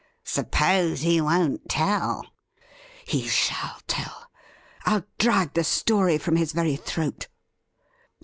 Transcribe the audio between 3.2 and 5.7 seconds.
shall tell. I'll drag the